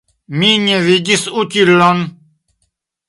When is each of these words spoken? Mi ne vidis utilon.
Mi 0.43 0.47
ne 0.63 0.79
vidis 0.87 1.25
utilon. 1.43 2.03